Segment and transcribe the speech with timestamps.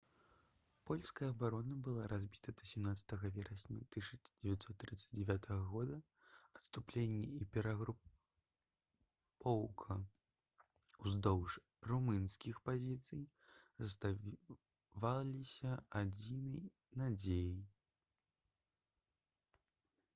[0.89, 5.45] польская абарона была разбіта да 17 верасня 1939
[5.81, 5.97] г
[6.59, 9.99] адступленне і перагрупоўка
[11.05, 11.59] ўздоўж
[11.93, 13.23] румынскіх пазіцый
[13.91, 16.65] заставаліся адзінай
[17.05, 17.63] надзеяй